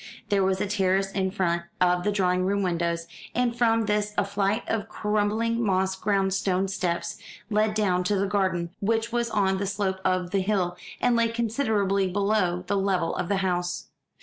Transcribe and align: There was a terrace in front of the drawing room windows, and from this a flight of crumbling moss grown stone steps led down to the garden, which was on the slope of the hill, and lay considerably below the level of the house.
There 0.29 0.43
was 0.43 0.59
a 0.59 0.65
terrace 0.65 1.11
in 1.11 1.29
front 1.29 1.61
of 1.79 2.03
the 2.03 2.11
drawing 2.11 2.43
room 2.43 2.63
windows, 2.63 3.05
and 3.35 3.55
from 3.55 3.85
this 3.85 4.15
a 4.17 4.25
flight 4.25 4.63
of 4.67 4.89
crumbling 4.89 5.63
moss 5.63 5.95
grown 5.95 6.31
stone 6.31 6.67
steps 6.69 7.19
led 7.51 7.75
down 7.75 8.03
to 8.05 8.15
the 8.15 8.25
garden, 8.25 8.71
which 8.79 9.11
was 9.11 9.29
on 9.29 9.59
the 9.59 9.67
slope 9.67 9.99
of 10.03 10.31
the 10.31 10.41
hill, 10.41 10.75
and 10.99 11.15
lay 11.15 11.27
considerably 11.27 12.09
below 12.11 12.63
the 12.65 12.77
level 12.77 13.15
of 13.15 13.29
the 13.29 13.37
house. 13.45 13.89